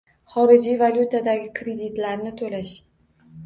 [0.35, 2.77] Xorijiy valyutadagi kreditlarni to'lash